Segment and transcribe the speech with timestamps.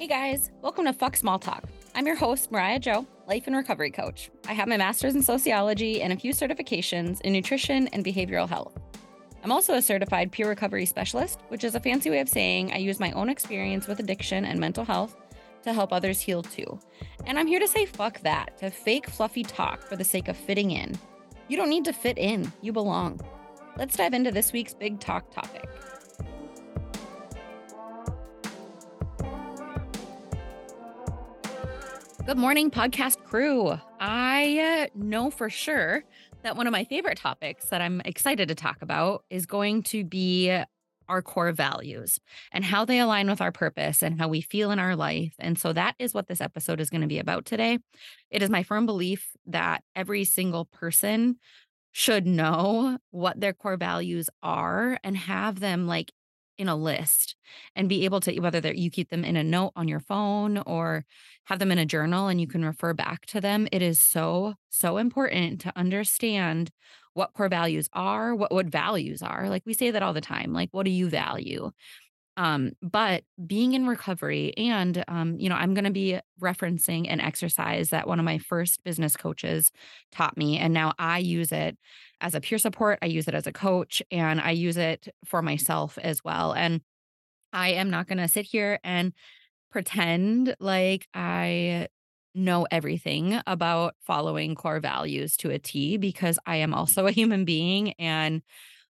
[0.00, 1.64] Hey guys, welcome to Fuck Small Talk.
[1.94, 4.30] I'm your host, Mariah Jeau, life and recovery coach.
[4.48, 8.78] I have my master's in sociology and a few certifications in nutrition and behavioral health.
[9.44, 12.78] I'm also a certified peer recovery specialist, which is a fancy way of saying I
[12.78, 15.14] use my own experience with addiction and mental health
[15.64, 16.80] to help others heal too.
[17.26, 20.36] And I'm here to say fuck that, to fake fluffy talk for the sake of
[20.38, 20.98] fitting in.
[21.48, 23.20] You don't need to fit in, you belong.
[23.76, 25.68] Let's dive into this week's big talk topic.
[32.30, 33.76] Good morning, podcast crew.
[33.98, 36.04] I uh, know for sure
[36.44, 40.04] that one of my favorite topics that I'm excited to talk about is going to
[40.04, 40.56] be
[41.08, 42.20] our core values
[42.52, 45.34] and how they align with our purpose and how we feel in our life.
[45.40, 47.80] And so that is what this episode is going to be about today.
[48.30, 51.36] It is my firm belief that every single person
[51.90, 56.12] should know what their core values are and have them like
[56.60, 57.36] in a list
[57.74, 61.04] and be able to whether you keep them in a note on your phone or
[61.44, 64.54] have them in a journal and you can refer back to them it is so
[64.68, 66.70] so important to understand
[67.14, 69.48] what core values are what what values are.
[69.48, 71.70] Like we say that all the time like what do you value
[72.40, 77.20] um, but being in recovery and um, you know i'm going to be referencing an
[77.20, 79.70] exercise that one of my first business coaches
[80.10, 81.76] taught me and now i use it
[82.22, 85.42] as a peer support i use it as a coach and i use it for
[85.42, 86.80] myself as well and
[87.52, 89.12] i am not going to sit here and
[89.70, 91.86] pretend like i
[92.34, 97.44] know everything about following core values to a t because i am also a human
[97.44, 98.40] being and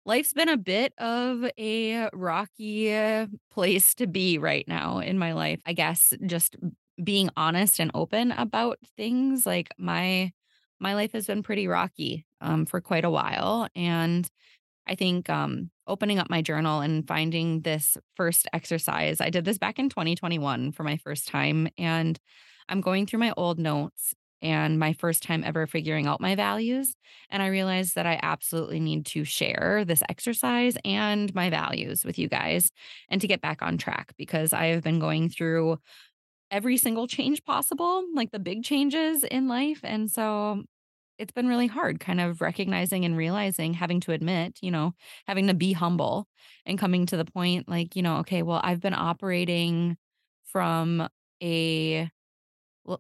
[0.05, 5.33] life's been a bit of a rocky uh, place to be right now in my
[5.33, 5.61] life.
[5.67, 6.57] I guess just
[7.03, 10.33] being honest and open about things like my
[10.79, 14.29] my life has been pretty rocky um, for quite a while and
[14.87, 19.59] I think um, opening up my journal and finding this first exercise, I did this
[19.59, 21.69] back in 2021 for my first time.
[21.79, 22.19] And
[22.69, 26.95] I'm going through my old notes and my first time ever figuring out my values.
[27.31, 32.19] And I realized that I absolutely need to share this exercise and my values with
[32.19, 32.71] you guys
[33.09, 35.79] and to get back on track because I have been going through
[36.51, 39.81] every single change possible, like the big changes in life.
[39.83, 40.65] And so
[41.19, 44.95] it's been really hard kind of recognizing and realizing, having to admit, you know,
[45.27, 46.27] having to be humble
[46.67, 49.97] and coming to the point like, you know, okay, well, I've been operating
[50.45, 51.09] from
[51.43, 52.11] a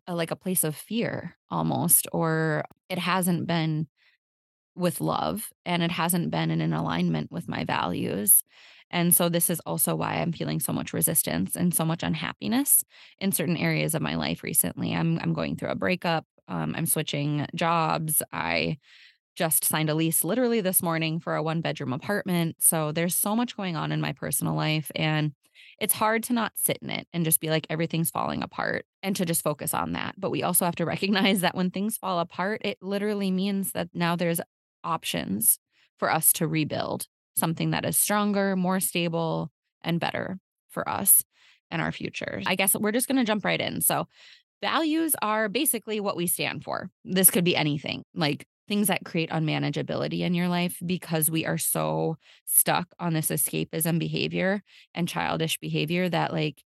[0.09, 3.89] like a place of fear almost, or it hasn't been
[4.75, 8.43] with love and it hasn't been in an alignment with my values.
[8.91, 12.85] And so this is also why I'm feeling so much resistance and so much unhappiness
[13.19, 14.95] in certain areas of my life recently.
[14.95, 16.27] I'm I'm going through a breakup.
[16.49, 18.23] Um, I'm switching jobs.
[18.33, 18.79] I
[19.35, 22.57] just signed a lease literally this morning for a one bedroom apartment.
[22.61, 25.33] So there's so much going on in my personal life and
[25.79, 29.17] it's hard to not sit in it and just be like everything's falling apart and
[29.17, 30.15] to just focus on that.
[30.19, 33.89] But we also have to recognize that when things fall apart, it literally means that
[33.95, 34.41] now there's
[34.85, 35.59] options
[35.99, 37.07] for us to rebuild
[37.37, 39.51] something that is stronger, more stable,
[39.83, 40.39] and better
[40.71, 41.25] for us
[41.71, 42.43] and our future.
[42.47, 43.81] I guess we're just going to jump right in.
[43.81, 44.07] So,
[44.61, 46.91] values are basically what we stand for.
[47.05, 51.59] This could be anything like things that create unmanageability in your life because we are
[51.59, 54.63] so stuck on this escapism behavior
[54.95, 56.63] and childish behavior that like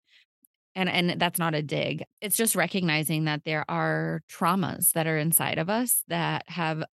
[0.75, 2.05] and and that's not a dig.
[2.21, 6.85] It's just recognizing that there are traumas that are inside of us that have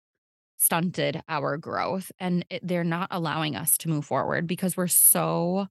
[0.58, 5.68] stunted our growth and it, they're not allowing us to move forward because we're so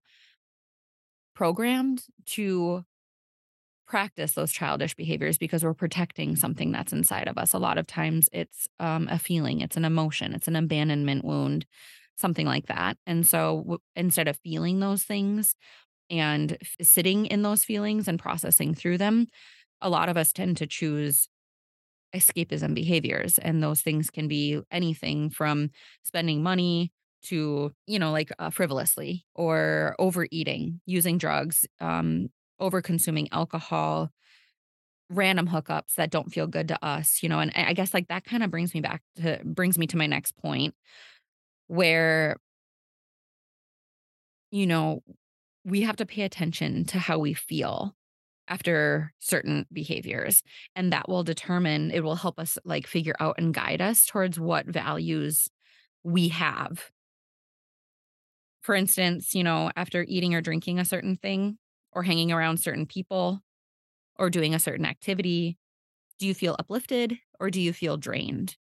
[1.35, 2.85] programmed to
[3.93, 7.53] practice those childish behaviors because we're protecting something that's inside of us.
[7.53, 11.67] A lot of times it's um, a feeling, it's an emotion, it's an abandonment wound,
[12.17, 12.97] something like that.
[13.07, 15.55] And so w- instead of feeling those things
[16.11, 19.27] and f- sitting in those feelings and processing through them,
[19.83, 21.29] a lot of us tend to choose
[22.15, 23.39] escapism behaviors.
[23.39, 25.71] And those things can be anything from
[26.05, 26.93] spending money
[27.25, 32.29] to, you know, like uh, frivolously or overeating, using drugs, um,
[32.63, 34.11] over consuming alcohol,
[35.11, 38.25] random hookups that don't feel good to us, you know, and I guess like that
[38.25, 40.75] kind of brings me back to brings me to my next point
[41.67, 42.37] where
[44.51, 45.03] you know,
[45.65, 47.95] we have to pay attention to how we feel
[48.49, 50.43] after certain behaviors
[50.77, 54.39] and that will determine it will help us like figure out and guide us towards
[54.39, 55.49] what values
[56.05, 56.91] we have.
[58.63, 61.59] For instance, you know, after eating or drinking a certain thing,
[61.93, 63.41] or hanging around certain people
[64.19, 65.59] or doing a certain activity?
[66.19, 68.57] Do you feel uplifted or do you feel drained?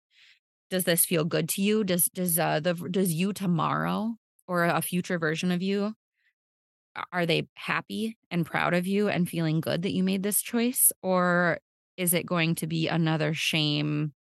[0.70, 1.84] Does this feel good to you?
[1.84, 4.16] Does does uh the does you tomorrow
[4.48, 5.94] or a future version of you
[7.12, 10.92] are they happy and proud of you and feeling good that you made this choice?
[11.02, 11.58] Or
[11.96, 14.12] is it going to be another shame,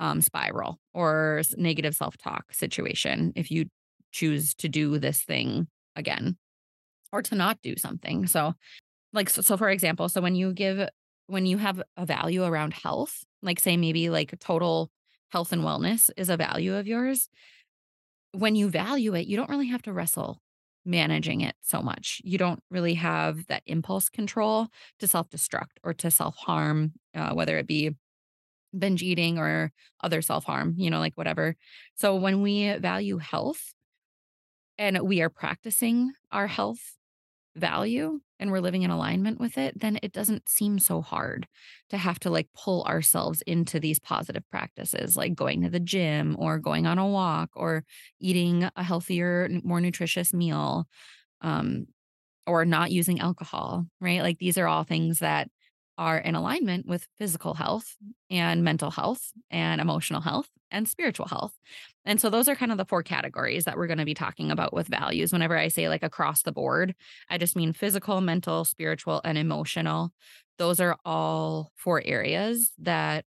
[0.00, 3.66] um, spiral or negative self-talk situation if you
[4.12, 6.36] choose to do this thing again
[7.14, 8.26] or to not do something?
[8.28, 8.54] So,
[9.12, 10.88] like, s so for example, so when you give
[11.28, 14.90] when you have a value around health, like, say, maybe, like, total
[15.30, 17.28] health and wellness is a value of yours
[18.32, 20.40] when you value it, you don't really have to wrestle
[20.84, 22.20] managing it so much.
[22.24, 24.68] You don't really have that impulse control
[24.98, 27.96] to self-destruct or to self-harm, uh, whether it be
[28.78, 29.72] binge eating or
[30.02, 31.56] other self-harm, you know, like, whatever.
[31.96, 33.74] So when we value health
[34.78, 36.96] and we are practicing our health
[37.56, 41.46] value and we're living in alignment with it, then it doesn't seem so hard
[41.90, 46.36] to have to, like, pull ourselves into these positive practices, like going to the gym
[46.38, 47.84] or going on a walk or
[48.20, 50.86] eating a healthier, more nutritious meal,
[51.42, 51.86] um,
[52.46, 54.22] or not using alcohol, right?
[54.22, 55.48] Like, these are all things that
[55.98, 57.96] are in alignment with physical health
[58.30, 61.54] and mental health and emotional health and spiritual health.
[62.04, 64.72] And so those are kind of the 4 categories that we're gonna be talking about
[64.72, 65.32] with values.
[65.32, 66.94] Whenever I say, like, across the board,
[67.30, 70.12] I just mean physical, mental, spiritual, and emotional.
[70.58, 73.24] Those are all 4 areas that,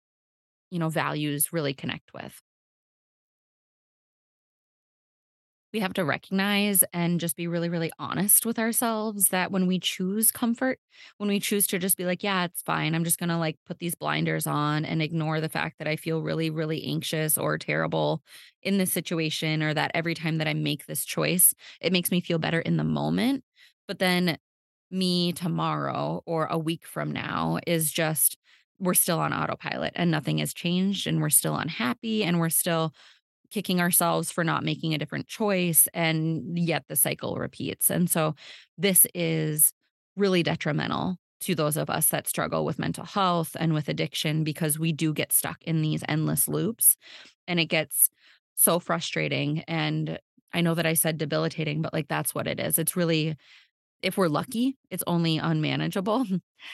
[0.71, 2.43] you know, values really connect with.
[5.75, 9.79] We have to recognize and just be really, really honest with ourselves that when we
[9.79, 10.79] choose comfort,
[11.19, 12.95] when we choose to just be like, "Yeah, it's fine.
[12.95, 16.23] I'm just gonna, like, put these blinders on and ignore the fact that I feel
[16.23, 18.23] really, really anxious or terrible
[18.63, 22.21] in this situation, or that every time that I make this choice, it makes me
[22.21, 23.45] feel better in the moment."
[23.89, 24.39] But then
[24.91, 28.39] me tomorrow or a week from now is just
[28.79, 32.95] we're still on autopilot and nothing has changed, and we're still unhappy, and we're still
[33.50, 37.90] kicking ourselves for not making a different choice, and yet the cycle repeats.
[37.90, 38.34] And so
[38.78, 39.72] this is
[40.16, 44.78] really detrimental to those of us that struggle with mental health and with addiction because
[44.78, 46.96] we do get stuck in these endless loops,
[47.46, 48.10] and it gets
[48.54, 50.19] so frustrating, and
[50.54, 52.78] I know that I said debilitating, but, like, that's what it is.
[52.78, 53.37] It's really
[54.02, 56.26] if we're lucky, it's only unmanageable,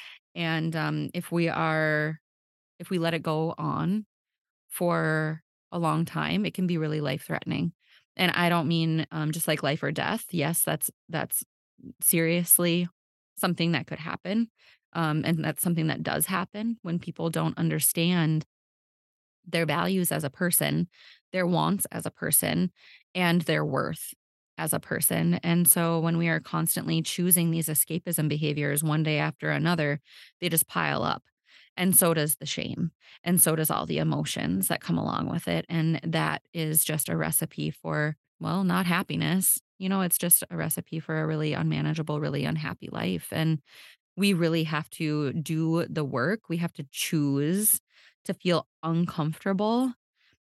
[0.34, 2.20] and, um, if we are
[2.78, 4.06] if we let it go on
[4.70, 5.42] for
[5.72, 7.72] a long time, it can be really life-threatening.
[8.16, 10.26] And I don't mean, um, just like life or death.
[10.30, 11.42] Yes, that's that's
[12.00, 12.88] seriously
[13.36, 14.50] something that could happen,
[14.92, 18.44] um, and that's something that does happen when people don't understand
[19.44, 20.88] their values as a person,
[21.32, 22.70] their wants as a person,
[23.14, 24.14] and their worth
[24.58, 25.40] as a person.
[25.42, 30.00] And so when we are constantly choosing these escapism behaviors one day after another,
[30.40, 31.24] they just pile up,
[31.76, 32.92] and so does the shame,
[33.24, 37.08] and so does all the emotions that come along with it, and that is just
[37.08, 39.58] a recipe for, well, not happiness.
[39.78, 43.60] You know, it's just a recipe for a really unmanageable, really unhappy life, and
[44.16, 46.48] we really have to do the work.
[46.48, 47.80] We have to choose
[48.26, 49.94] to feel uncomfortable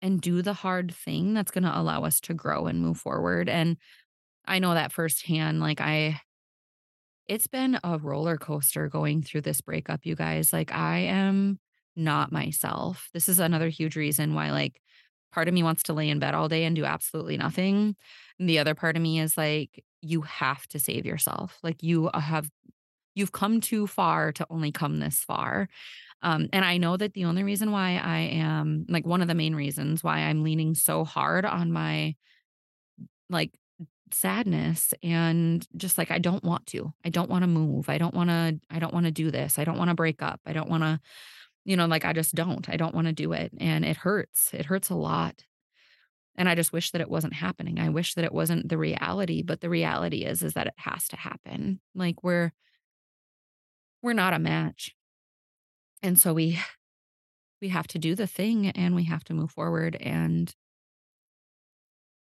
[0.01, 3.77] and do the hard thing that's gonna allow us to grow and move forward, and
[4.47, 6.21] I know that firsthand, like, I
[7.29, 10.53] it's been a roller coaster going through this breakup, you guys.
[10.53, 11.59] Like, I am
[11.95, 13.09] not myself.
[13.13, 14.81] This is another huge reason why, like,
[15.33, 17.95] part of me wants to lay in bed all day and do absolutely nothing.
[18.39, 22.09] And the other part of me is like, "You have to save yourself." Like, you
[22.15, 22.49] have
[23.15, 25.67] you've come too far to only come this far.
[26.23, 29.35] Um, and I know that the only reason why I am like, one of the
[29.35, 32.15] main reasons why I'm leaning so hard on my
[33.29, 33.51] like,
[34.13, 36.93] sadness and just, like, I don't want to.
[37.05, 37.89] I don't wanna move.
[37.89, 39.59] I don't wanna I don't wanna do this.
[39.59, 40.41] I don't wanna break up.
[40.45, 40.99] I don't wanna
[41.65, 42.67] you know, like, I just don't.
[42.69, 44.51] I don't wanna do it, and it hurts.
[44.53, 45.45] It hurts a lot.
[46.35, 47.79] And I just wish that it wasn't happening.
[47.79, 51.07] I wish that it wasn't the reality, but the reality is, is that it has
[51.09, 51.81] to happen.
[51.95, 52.53] Like, we're
[54.01, 54.95] we're not a match.
[56.01, 56.59] And so we
[57.61, 60.53] we have to do the thing, and we have to move forward, and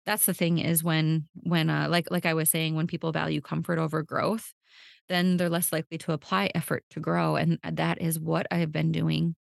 [0.09, 3.43] that's the thing is when when, uh, like like I was saying, when people value
[3.43, 4.55] comfort over growth,
[5.09, 8.73] then they're less likely to apply effort to grow, and that is what I have
[8.73, 9.37] been doing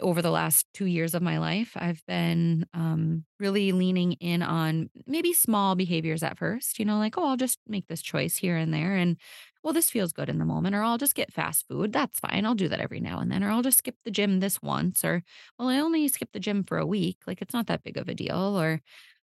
[0.00, 1.72] over the last 2 years of my life.
[1.76, 7.18] I've been, um, really leaning in on maybe small behaviors at first, you know, like,
[7.18, 9.18] "Oh, I'll just make this choice here and there, and,
[9.62, 11.92] well, this feels good in the moment," or, "I'll just get fast food.
[11.92, 12.46] That's fine.
[12.46, 15.04] I'll do that every now and then," or, "I'll just skip the gym this once,"
[15.04, 15.22] or,
[15.58, 17.18] "Well, I only skip the gym for a week.
[17.26, 18.80] Like, it's not that big of a deal," or,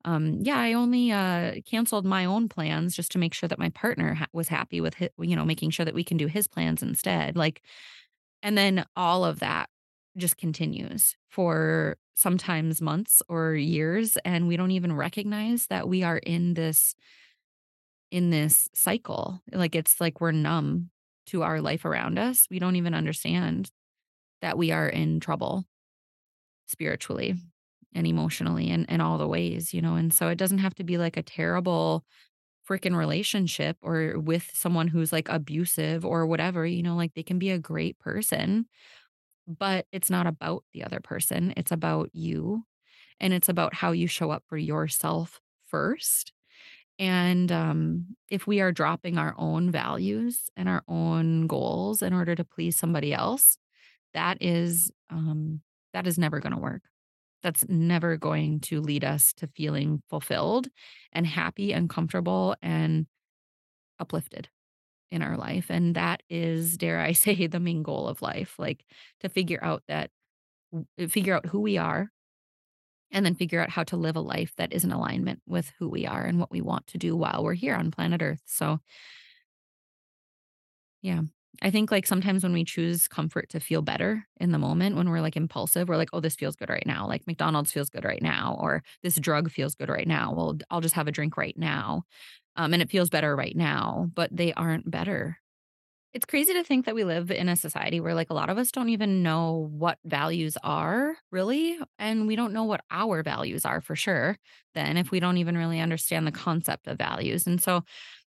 [0.05, 3.69] um, "Yeah, I only, uh, canceled my own plans just to make sure that my
[3.71, 6.47] partner ha was happy with hi you know, making sure that we can do his
[6.47, 7.63] plans instead." Like
[8.43, 9.69] and then all of that
[10.17, 16.17] just continues for sometimes months or years, and we don't even recognize that we are
[16.19, 16.95] in this
[18.12, 19.41] in this cycle.
[19.51, 20.89] Like it's like we're numb
[21.27, 22.47] to our life around us.
[22.50, 23.71] We don't even understand
[24.41, 25.65] that we are in trouble
[26.67, 27.35] spiritually
[27.95, 29.95] and emotionally and in all the ways, you know.
[29.95, 32.05] And so it doesn't have to be like a terrible
[32.69, 37.39] freaking relationship or with someone who's like abusive or whatever, you know, like they can
[37.39, 38.65] be a great person,
[39.47, 41.53] but it's not about the other person.
[41.57, 42.63] It's about you
[43.19, 46.33] and it's about how you show up for yourself first.
[46.99, 52.35] And um, if we are dropping our own values and our own goals in order
[52.35, 53.57] to please somebody else,
[54.13, 55.61] that is um,
[55.93, 56.83] that is never going to work.
[57.45, 60.67] That's never going to lead us to feeling fulfilled
[61.13, 63.05] and happy and comfortable and
[63.99, 64.49] uplifted
[65.11, 65.67] in our life.
[65.69, 68.85] And that is, dare I say, the main goal of life, like
[69.21, 70.11] to figure out that,
[70.99, 72.11] uh, figure out who we are
[73.11, 75.87] and then figure out how to live a life that is in alignment with who
[75.87, 78.41] we are and what we want to do while we're here on planet Earth.
[78.45, 78.79] So,
[81.01, 81.21] yeah.
[81.62, 85.09] I think like sometimes when we choose comfort to feel better in the moment, when
[85.09, 87.07] we're like impulsive, we're like, oh, this feels good right now.
[87.07, 90.33] Like McDonald's feels good right now, or this drug feels good right now.
[90.33, 92.03] Well, I'll just have a drink right now.
[92.57, 95.38] Um, and it feels better right now, but they aren't better
[96.13, 98.57] it's crazy to think that we live in a society where, like, a lot of
[98.57, 103.65] us don't even know what values are really, and we don't know what our values
[103.65, 104.38] are for sure,
[104.75, 107.45] then if we don't even really understand the concept of values.
[107.47, 107.83] And so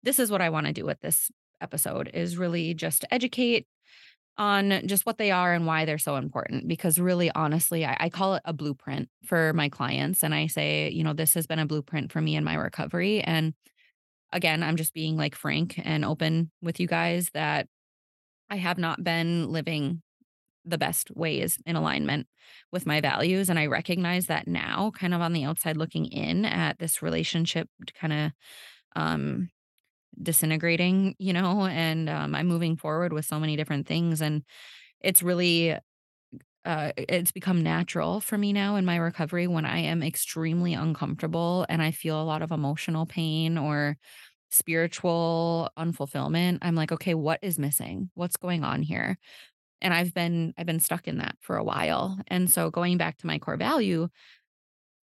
[0.03, 1.31] this is what I want to do with this
[1.63, 3.67] episode is really just to educate
[4.39, 6.67] on just what they are and why they're so important.
[6.67, 10.25] Because really, honestly, I, I call it a blueprint for my clients.
[10.25, 13.21] And I say, you know, this has been a blueprint for me in my recovery.
[13.21, 13.55] And
[14.33, 17.67] again, I'm just being like frank and open with you guys that
[18.51, 20.03] I have not been living
[20.65, 22.27] the best ways in alignment
[22.71, 23.51] with my values.
[23.51, 27.69] And I recognize that now, kind of on the outside looking in at this relationship
[27.95, 28.33] kind of
[28.95, 29.49] um
[30.21, 34.21] disintegrating, you know, and um, I'm moving forward with so many different things.
[34.21, 34.43] And
[35.01, 35.79] it's really
[36.65, 41.67] uh, it's become natural for me now in my recovery when I am extremely uncomfortable
[41.69, 43.97] and I feel a lot of emotional pain or
[44.51, 46.59] spiritual unfulfillment.
[46.63, 48.11] I'm like, okay, what is missing?
[48.15, 49.19] What's going on here?
[49.81, 52.19] And I've been I've been stuck in that for a while.
[52.29, 54.09] And so going back to my core value,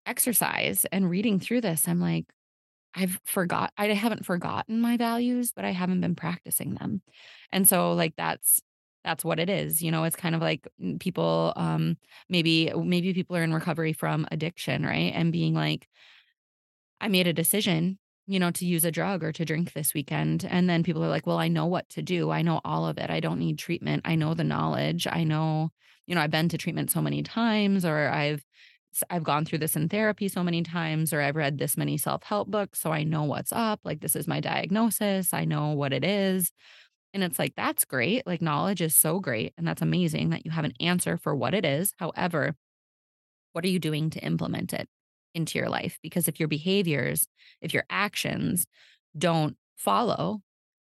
[0.07, 2.27] exercise and reading through this, I'm like,
[2.95, 7.03] I've forgot I haven't forgotten my values, but I haven't been practicing them.
[7.53, 8.61] And so like that's
[9.05, 9.83] that's what it is.
[9.83, 11.97] You know, it's kind of like mm, people um
[12.29, 15.13] maybe maybe people are in recovery from addiction, right?
[15.15, 15.89] And being like
[17.01, 20.45] I made a decision, you know, to use a drug or to drink this weekend.
[20.49, 22.31] And then people are like, well, I know what to do.
[22.31, 23.11] I know all of it.
[23.11, 24.03] I don't need treatment.
[24.05, 25.07] I know the knowledge.
[25.11, 25.71] I know,
[26.07, 28.45] you know, I've been to treatment so many times or I've
[29.11, 32.23] I've gone through this in therapy so many times, or I've read this many self
[32.23, 32.81] help books.
[32.81, 33.81] So I know what's up.
[33.85, 35.33] Like, this is my diagnosis.
[35.33, 36.53] I know what it is.
[37.15, 38.27] And it's like, that's great.
[38.27, 39.53] Like, knowledge is so great.
[39.59, 41.93] And that's amazing that you have an answer for what it is.
[41.99, 42.55] However,
[43.53, 44.89] what are you doing to implement it
[45.35, 45.99] into your life?
[46.03, 47.27] Because if your behaviors,
[47.61, 48.67] if your actions
[49.17, 50.41] don't follow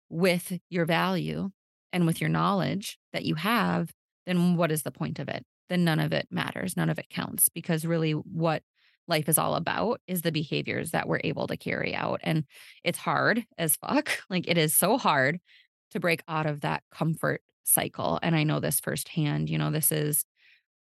[0.09, 1.51] with your value
[1.93, 3.91] and with your knowledge that you have,
[4.27, 5.45] then what is the point of it?
[5.69, 6.77] Then none of it matters.
[6.77, 8.63] None of it counts because really what
[9.09, 12.21] life is all about is the behaviors that we're able to carry out.
[12.23, 12.45] And
[12.85, 14.11] it's hard as fuck.
[14.31, 15.41] Like it is so hard
[15.93, 18.19] to break out of that comfort cycle.
[18.23, 19.49] And I know this firsthand.
[19.49, 20.25] You know, this is,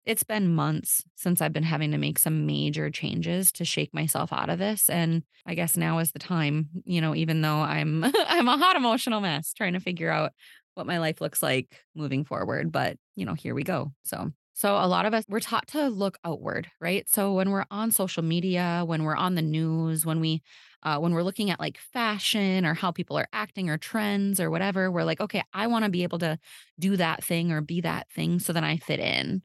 [0.05, 4.33] it's been months since I've been having to make some major changes to shake myself
[4.33, 4.89] out of this.
[4.89, 8.77] And I guess now is the time, you know, even though I'm I'm a hot
[8.77, 10.33] emotional mess trying to figure out
[10.75, 12.73] what my life looks like moving forward.
[12.73, 13.93] But, you know, here we go.
[14.05, 17.07] So so a lot of us we're taught to look outward, right?
[17.11, 20.43] So when we're on social media, when we're on the news, when we
[20.83, 24.51] uh, when we're looking at like fashion or how people are acting or trends or
[24.51, 26.39] whatever, we're like, okay, I want to be able to
[26.79, 29.43] do that thing or be that thing so then I fit in.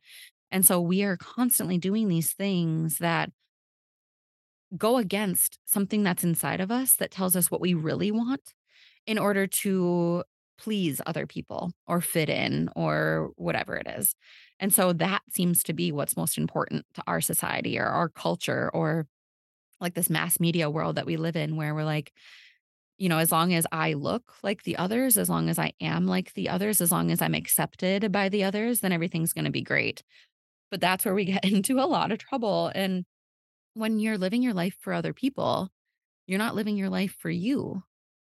[0.52, 3.32] And so we are constantly doing these things that
[4.78, 8.54] go against something that's inside of us that tells us what we really want
[9.06, 10.24] in order to
[10.62, 14.16] please other people or fit in or whatever it is.
[14.60, 18.70] And so that seems to be what's most important to our society or our culture
[18.74, 19.08] or
[19.80, 22.14] like this mass media world that we live in where we're like,
[23.00, 26.06] you know, as long as I look like the others, as long as I am
[26.06, 29.52] like the others, as long as I'm accepted by the others, then everything's going to
[29.52, 30.04] be great.
[30.70, 32.72] But that's where we get into a lot of trouble.
[32.76, 33.06] And
[33.74, 35.70] when you're living your life for other people,
[36.28, 37.84] you're not living your life for you.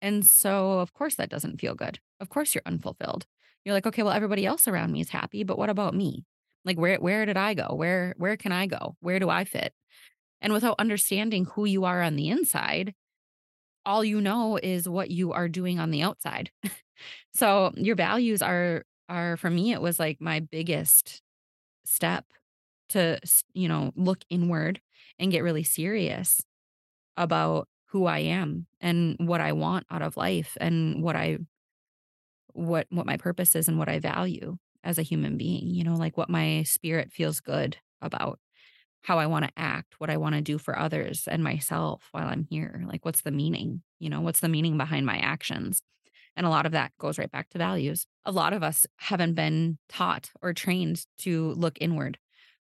[0.01, 1.99] And so, of course, that doesn't feel good.
[2.21, 3.27] Of course, you're unfulfilled.
[3.65, 6.25] You're like, okay, well, everybody else around me is happy, but what about me?
[6.65, 7.75] Like, where where did I go?
[7.75, 8.97] Where where can I go?
[9.01, 9.73] Where do I fit?
[10.41, 12.95] And without understanding who you are on the inside,
[13.87, 16.51] all you know is what you are doing on the outside.
[17.35, 21.23] so your values are are for me it was like my biggest
[21.85, 22.25] step
[22.91, 23.19] to
[23.55, 24.81] you know look inward
[25.19, 26.43] and get really serious
[27.17, 31.39] about who I am and what I want out of life and what I
[32.53, 35.95] what what my purpose is and what I value as a human being, you know,
[35.95, 38.39] like what my spirit feels good about,
[39.03, 42.29] how I want to act, what I want to do for others and myself while
[42.29, 42.85] I'm here.
[42.87, 43.83] Like what's the meaning?
[43.99, 45.83] You know, what's the meaning behind my actions?
[46.37, 48.07] And a lot of that goes right back to values.
[48.25, 52.19] A lot of us haven't been taught or trained to look inward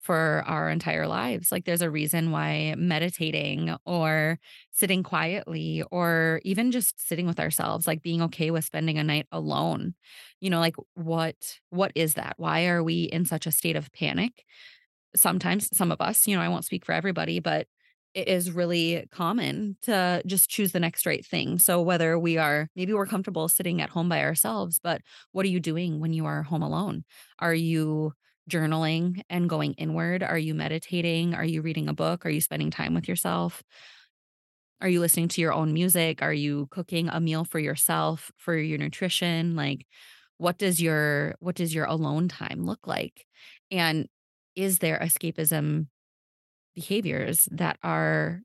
[0.02, 1.52] for our entire lives.
[1.52, 4.40] Like there's a reason why meditating or
[4.72, 9.28] sitting quietly or even just sitting with ourselves, like being okay with spending a night
[9.32, 9.94] alone.
[10.40, 12.34] You know, like what what is that?
[12.38, 14.44] Why are we in such a state of panic?
[15.16, 17.68] sometimes some of us, you know, I won't speak for everybody, but
[18.14, 21.60] it is really common to just choose the next right thing.
[21.60, 25.50] So whether we are maybe we're comfortable sitting at home by ourselves, but what are
[25.50, 27.06] you doing when you are home alone?
[27.40, 28.14] Are you
[28.52, 30.24] journaling and going inward?
[30.24, 31.34] Are you meditating?
[31.34, 32.26] Are you reading a book?
[32.26, 33.64] Are you spending time with yourself?
[34.82, 36.22] Are you listening to your own music?
[36.22, 39.56] Are you cooking a meal for yourself for your nutrition?
[39.56, 39.86] Like
[40.38, 43.26] what does your what does your alone time look like?
[43.70, 44.08] And
[44.56, 45.88] is there escapism
[46.74, 48.42] behaviors that are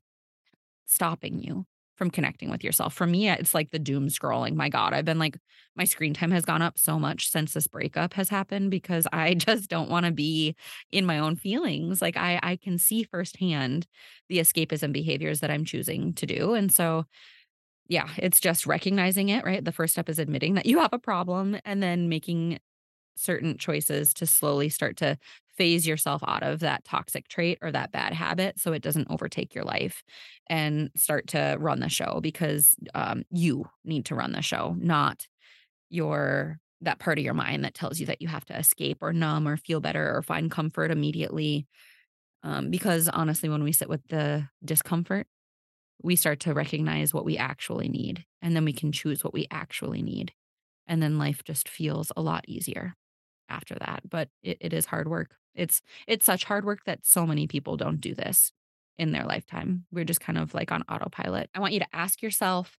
[0.85, 1.65] stopping you
[1.97, 2.93] from connecting with yourself?
[2.93, 4.55] For me, it's like the doom scrolling.
[4.55, 5.37] My God, I've been like,
[5.75, 9.33] my screen time has gone up so much since this breakup has happened because I
[9.35, 10.55] just don't want to be
[10.91, 12.01] in my own feelings.
[12.01, 13.87] Like I, I can see firsthand
[14.29, 16.53] the escapism behaviors that I'm choosing to do.
[16.53, 17.05] And so,
[17.87, 19.63] yeah, it's just recognizing it, right?
[19.63, 22.59] The first step is admitting that you have a problem and then making
[23.15, 25.17] certain choices to slowly start to
[25.57, 29.55] phase yourself out of that toxic trait or that bad habit so it doesn't overtake
[29.55, 30.03] your life
[30.49, 35.25] and start to run the show because um, you need to run the show, not
[35.89, 39.11] your that part of your mind that tells you that you have to escape or
[39.11, 41.65] numb or feel better or find comfort immediately.
[42.43, 45.27] Um, because honestly, when we sit with the discomfort,
[46.01, 49.47] we start to recognize what we actually need, and then we can choose what we
[49.51, 50.33] actually need.
[50.87, 52.95] And then life just feels a lot easier
[53.49, 55.35] after that, but it, it is hard work.
[55.57, 58.51] It's it's such hard work that so many people don't do this
[58.97, 59.85] in their lifetime.
[59.91, 61.49] We're just kind of like on autopilot.
[61.53, 62.77] I want you to ask yourself,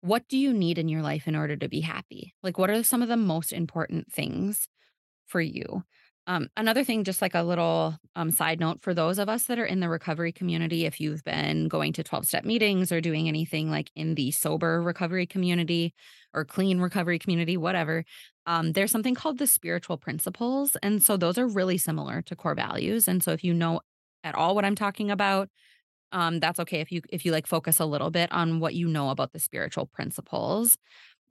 [0.00, 2.34] what do you need in your life in order to be happy?
[2.42, 4.68] Like what are some of the most important things
[5.26, 5.84] for you.
[6.28, 9.60] Um, another thing, just like a little um, side note for those of us that
[9.60, 13.28] are in the recovery community, if you've been going to 12 step meetings or doing
[13.28, 15.94] anything like in the sober recovery community
[16.34, 18.04] or clean recovery community, whatever,
[18.46, 20.76] um, there's something called the spiritual principles.
[20.82, 23.06] And so those are really similar to core values.
[23.06, 23.80] And so if you know
[24.24, 25.48] at all what I'm talking about,
[26.12, 28.88] um, that's okay if you if you like focus a little bit on what you
[28.88, 30.76] know about the spiritual principles.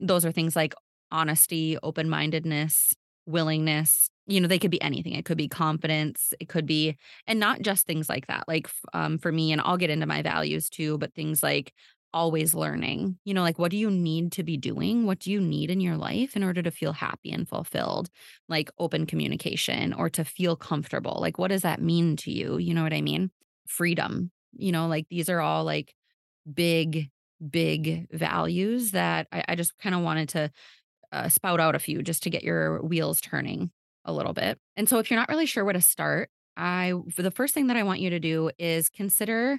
[0.00, 0.74] Those are things like
[1.10, 2.94] honesty, open-mindedness,
[3.26, 4.10] willingness.
[4.26, 5.12] You know, they could be anything.
[5.14, 8.44] It could be confidence, it could be and not just things like that.
[8.48, 11.72] Like um for me and I'll get into my values too, but things like
[12.12, 13.18] always learning.
[13.24, 15.04] You know, like what do you need to be doing?
[15.06, 18.08] What do you need in your life in order to feel happy and fulfilled?
[18.48, 21.18] Like open communication or to feel comfortable.
[21.20, 22.58] Like what does that mean to you?
[22.58, 23.30] You know what I mean?
[23.68, 24.30] Freedom.
[24.56, 25.94] You know, like these are all like
[26.52, 27.10] big,
[27.50, 30.50] big values that I, I just kind of wanted to
[31.12, 33.70] uh, spout out a few just to get your wheels turning
[34.06, 34.58] a little bit.
[34.76, 37.76] And so, if you're not really sure where to start, I the first thing that
[37.76, 39.58] I want you to do is consider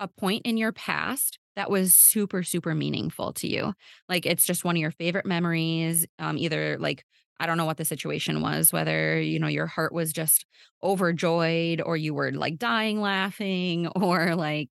[0.00, 3.74] a point in your past that was super, super meaningful to you.
[4.08, 6.06] Like it's just one of your favorite memories.
[6.18, 7.04] Um, either like
[7.40, 10.46] I don't know what the situation was, whether you know your heart was just
[10.82, 14.70] overjoyed or you were like dying laughing or like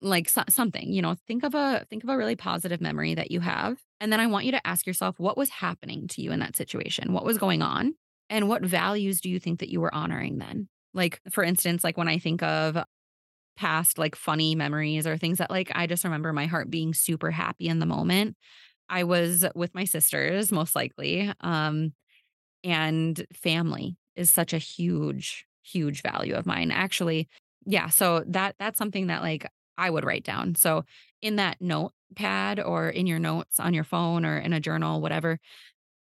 [0.00, 3.30] like so something, you know, think of a think of a really positive memory that
[3.30, 6.32] you have, and then I want you to ask yourself what was happening to you
[6.32, 7.12] in that situation?
[7.12, 7.94] What was going on?
[8.30, 10.68] And what values do you think that you were honoring then?
[10.94, 12.78] Like, for instance, like when I think of
[13.56, 17.30] past like funny memories or things that like I just remember my heart being super
[17.30, 18.36] happy in the moment.
[18.88, 21.32] I was with my sisters most likely.
[21.40, 21.92] Um
[22.64, 27.28] and family is such a huge huge value of mine actually
[27.66, 30.84] yeah so that that's something that like i would write down so
[31.22, 35.38] in that notepad or in your notes on your phone or in a journal whatever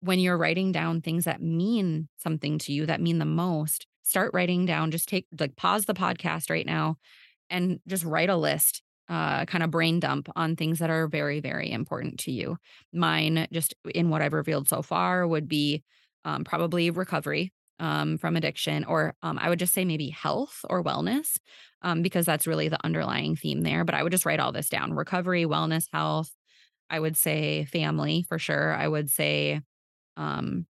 [0.02, 4.32] when you're writing down things that mean something to you that mean the most start
[4.34, 6.96] writing down just take like pause the podcast right now
[7.50, 11.40] and just write a list uh kind of brain dump on things that are very
[11.40, 12.58] very important to you
[12.94, 15.84] mine just in what i've revealed so far would be
[16.26, 20.84] um, probably recovery um, from addiction, or um, I would just say maybe health or
[20.84, 21.38] wellness,
[21.84, 23.86] um, because that's really the underlying theme there.
[23.86, 26.32] But I would just write all this down recovery, wellness, health.
[26.90, 28.74] I would say family for sure.
[28.74, 29.62] I would say
[30.18, 30.68] um,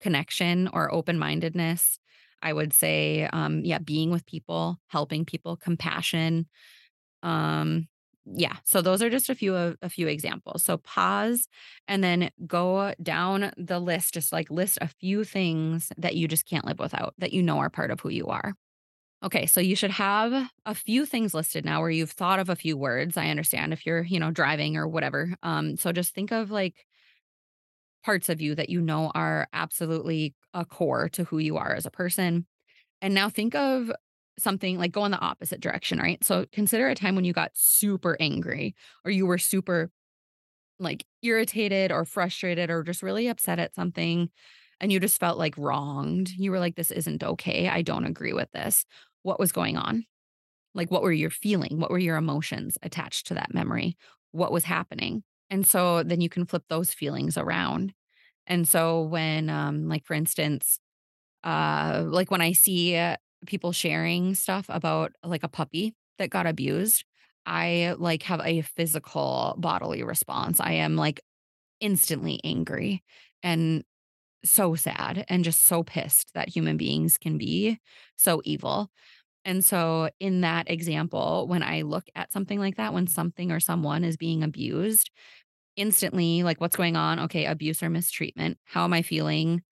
[0.00, 1.98] connection or open mindedness.
[2.42, 6.46] I would say, um, yeah, being with people, helping people, compassion,
[7.22, 7.88] um,
[8.26, 10.64] yeah, so those are just a few of a few examples.
[10.64, 11.48] So pause
[11.88, 16.46] and then go down the list, just like list a few things that you just
[16.46, 18.54] can't live without, that you know are part of who you are.
[19.22, 22.56] Okay, so you should have a few things listed now where you've thought of a
[22.56, 23.16] few words.
[23.16, 25.34] I understand if you're, you know, driving or whatever.
[25.44, 26.74] Um, so just think of like
[28.04, 31.86] parts of you that you know are absolutely a core to who you are as
[31.86, 32.46] a person
[33.02, 33.92] and now think of
[34.38, 36.24] something like go in the opposite direction, right?
[36.24, 39.90] So consider a time when you got super angry or you were super
[40.80, 44.30] like irritated or frustrated or just really upset at something
[44.80, 46.30] and you just felt like wronged.
[46.30, 47.68] You were like, this isn't okay.
[47.68, 48.86] I don't agree with this.
[49.22, 50.04] What was going on?
[50.74, 51.78] Like, what were you feeling?
[51.80, 53.96] What were your emotions attached to that memory?
[54.32, 55.22] What was happening?
[55.50, 57.92] And so then you can flip those feelings around.
[58.46, 60.78] And so when, um, like, for instance,
[61.44, 66.46] uh, like when I see uh, people sharing stuff about like a puppy that got
[66.46, 67.04] abused,
[67.46, 70.60] I like have a physical bodily response.
[70.60, 71.20] I am like
[71.80, 73.02] instantly angry
[73.42, 73.84] and
[74.44, 77.78] so sad and just so pissed that human beings can be
[78.16, 78.90] so evil.
[79.44, 83.60] And so, in that example, when I look at something like that, when something or
[83.60, 85.10] someone is being abused,
[85.76, 87.20] instantly, like, what's going on?
[87.20, 88.58] Okay, abuse or mistreatment.
[88.64, 89.62] How am I feeling?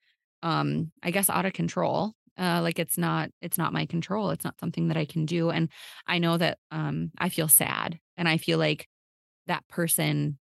[0.45, 2.15] um, I guess out of control.
[2.39, 4.31] Uh, like it's not it's not my control.
[4.31, 5.51] It's not something that I can do.
[5.51, 5.71] And
[6.09, 8.89] I know that um I feel sad and I feel like
[9.47, 10.39] that person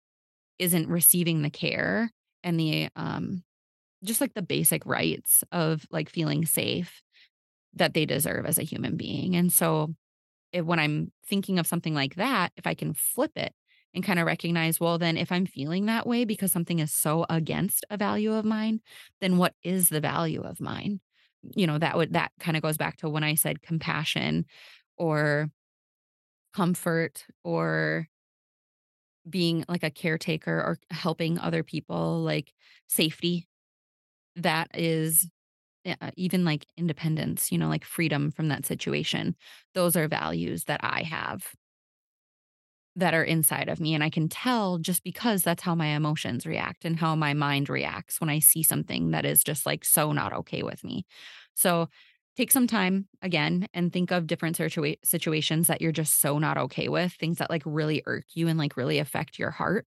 [0.59, 2.11] isn't receiving the care
[2.43, 3.43] and the um
[4.03, 7.01] just like the basic rights of like feeling safe
[7.73, 9.35] that they deserve as a human being.
[9.35, 9.93] And so
[10.51, 13.53] if, when I'm thinking of something like that, if I can flip it
[13.93, 17.25] and kind of recognize, well, then if I'm feeling that way because something is so
[17.29, 18.81] against a value of mine,
[19.21, 20.99] then what is the value of mine?
[21.55, 24.45] You know, that would, that kind of goes back to when I said compassion
[24.97, 25.49] or
[26.53, 28.07] comfort or
[29.29, 32.53] being like a caretaker or helping other people, like
[32.87, 33.47] safety.
[34.39, 35.29] That is
[35.85, 39.35] uh, even like independence, you know, like freedom from that situation.
[39.75, 41.53] Those are values that I have
[42.95, 43.93] that are inside of me.
[43.93, 47.69] And I can tell just because that's how my emotions react and how my mind
[47.69, 51.05] reacts when I see something that is just like so not okay with me.
[51.55, 51.87] So
[52.35, 56.57] take some time again and think of different situa- situations that you're just so not
[56.57, 59.85] okay with, things that like really irk you and like really affect your heart.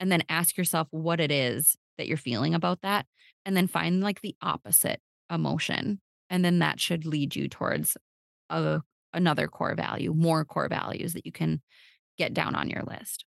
[0.00, 3.06] And then ask yourself what it is that you're feeling about that.
[3.46, 6.00] And then find like the opposite emotion.
[6.30, 7.96] And then that should lead you towards
[8.50, 8.80] a,
[9.12, 11.60] another core value, more core values that you can
[12.16, 13.24] get down on your list.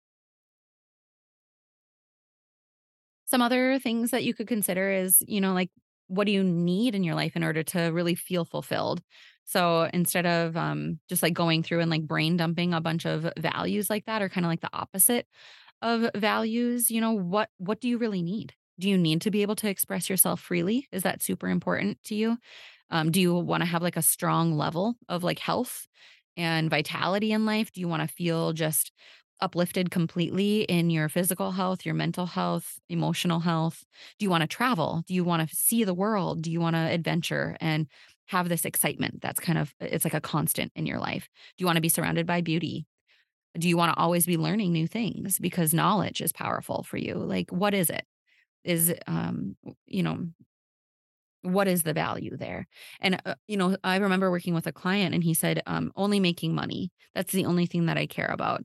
[3.25, 5.71] Some other things that you could consider is, you know, like
[6.07, 9.01] what do you need in your life in order to really feel fulfilled?
[9.45, 13.31] So instead of um, just like going through and like brain dumping a bunch of
[13.37, 15.27] values like that, or kind of like the opposite
[15.83, 18.55] of values, you know, what what do you really need?
[18.79, 20.87] Do you need to be able to express yourself freely?
[20.91, 22.39] Is that super important to you?
[22.89, 25.87] Um, do you want to have like a strong level of like health
[26.37, 27.71] and vitality in life?
[27.71, 28.91] Do you want to feel just
[29.41, 33.83] uplifted completely in your physical health, your mental health, emotional health?
[34.19, 35.03] Do you want to travel?
[35.07, 36.41] Do you want to see the world?
[36.41, 37.87] Do you want to adventure and
[38.27, 41.27] have this excitement that's kind of it's like a constant in your life?
[41.57, 42.85] Do you want to be surrounded by beauty?
[43.57, 47.15] Do you want to always be learning new things because knowledge is powerful for you?
[47.15, 48.05] Like what is it?
[48.63, 49.55] Is um
[49.87, 50.27] you know
[51.41, 52.67] what is the value there?
[53.01, 56.19] And, uh, you know, I remember working with a client and he said, um, only
[56.19, 56.91] making money.
[57.13, 58.63] That's the only thing that I care about.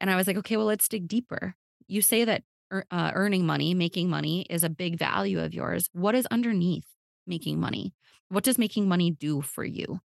[0.00, 1.54] And I was like, okay, well, let's dig deeper.
[1.88, 5.88] You say that uh, earning money, making money is a big value of yours.
[5.92, 6.86] What is underneath
[7.26, 7.94] making money?
[8.28, 10.00] What does making money do for you?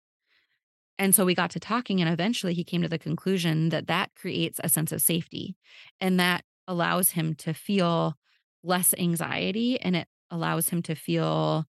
[1.01, 4.11] And so we got to talking, and eventually he came to the conclusion that that
[4.13, 5.55] creates a sense of safety
[5.99, 8.13] and that allows him to feel
[8.63, 11.65] less anxiety and it allows him to feel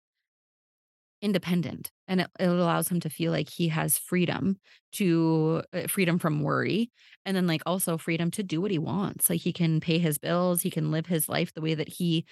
[1.22, 4.58] independent and it, it allows him to feel like he has freedom
[4.92, 6.90] to uh, freedom from worry
[7.24, 9.30] and then like also freedom to do what he wants.
[9.30, 12.26] Like he can pay his bills he can live his life the way that he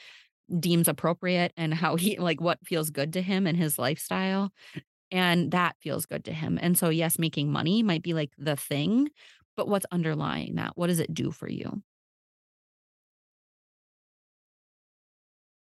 [0.59, 4.53] deems appropriate and how he like what feels good to him and his lifestyle
[5.11, 8.57] and that feels good to him and so yes making money might be like the
[8.57, 9.09] thing
[9.57, 11.83] but what's underlying that what does it do for you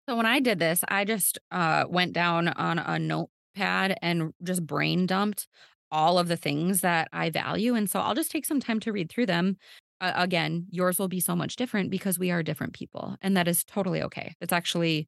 [0.07, 4.65] So when I did this, I just, uh, went down on a notepad and just
[4.65, 5.47] brain dumped
[5.91, 8.91] all of the things that I value, and so I'll just take some time to
[8.91, 9.57] read through them.
[10.01, 13.47] A again, yours will be so much different because we are different people, and that
[13.47, 14.35] is totally okay.
[14.41, 15.07] It's actually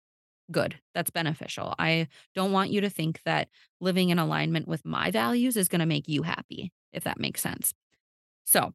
[0.49, 0.79] good.
[0.93, 1.75] That's beneficial.
[1.77, 3.49] I don't want you to think that
[3.79, 7.73] living in alignment with my values is gonna make you happy, if that makes sense.
[8.43, 8.73] So,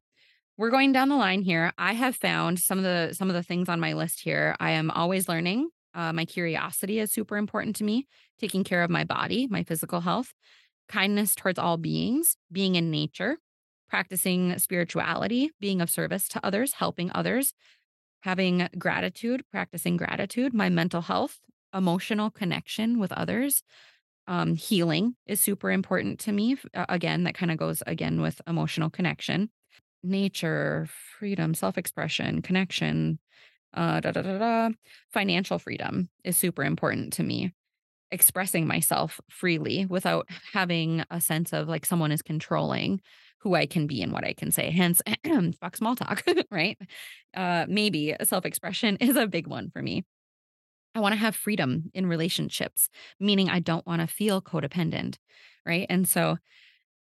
[0.58, 1.72] we're going down the line here.
[1.76, 4.56] I have found some of the some of the things on my list here.
[4.58, 5.68] I am always learning.
[5.94, 8.06] Uh, my curiosity is super important to me.
[8.38, 10.32] Taking care of my body, my physical health,
[10.88, 13.38] kindness towards all beings, being in nature,
[13.88, 17.52] practicing spirituality, being of service to others, helping others,
[18.20, 21.38] having gratitude, practicing gratitude, my mental health,
[21.76, 23.62] emotional connection with others,
[24.26, 26.56] um, healing is super important to me.
[26.74, 29.50] Uh, again, that kind of goes again with emotional connection,
[30.02, 33.18] nature, freedom, self expression, connection,
[33.74, 34.70] uh, da, da, da, da.
[35.12, 37.52] financial freedom is super important to me.
[38.10, 43.00] Expressing myself freely without having a sense of like someone is controlling
[43.40, 44.70] who I can be and what I can say.
[44.70, 45.02] Hence,
[45.60, 46.78] fuck small talk, right?
[47.34, 50.04] Uh, maybe self expression is a big one for me.
[50.96, 52.88] I want to have freedom in relationships,
[53.20, 55.18] meaning I don't want to feel codependent,
[55.66, 55.86] right?
[55.90, 56.38] And so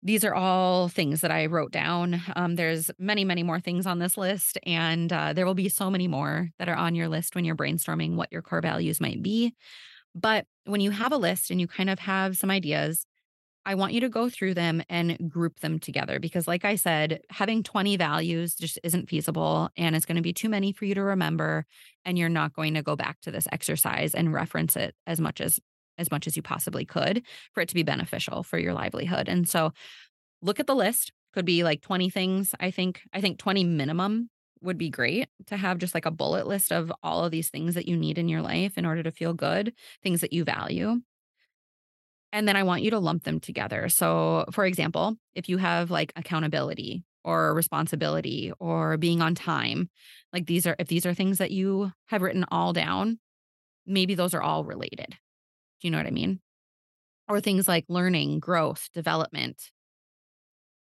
[0.03, 2.21] these are all things that I wrote down.
[2.36, 5.89] Um, there's many, many more things on this list, and uh, there will be so
[5.89, 9.23] many more that are on your list when you're brainstorming what your core values might
[9.23, 9.55] be.
[10.13, 13.05] But when you have a list and you kind of have some ideas,
[13.65, 17.21] I want you to go through them and group them together because, like I said,
[17.30, 20.95] having 20 values just isn't feasible and it's going to be too many for you
[20.95, 21.65] to remember.
[22.06, 25.41] And you're not going to go back to this exercise and reference it as much
[25.41, 25.60] as
[25.97, 27.23] as much as you possibly could
[27.54, 29.30] for it to be beneficial for your livelihood.
[29.30, 29.71] And so
[30.41, 31.12] look at the list.
[31.34, 32.54] Could be like 20 things.
[32.60, 34.30] I think I think 20 minimum
[34.62, 37.75] would be great to have just like a bullet list of all of these things
[37.75, 41.01] that you need in your life in order to feel good, things that you value.
[42.36, 43.88] And then I want you to lump them together.
[43.88, 49.89] So, for example, if you have like accountability or responsibility or being on time,
[50.34, 53.19] like these are, if these are things that you have written all down,
[53.88, 55.12] maybe those are all related.
[55.80, 56.41] Do you know what I mean?
[57.30, 59.71] Or things like learning, growth, development,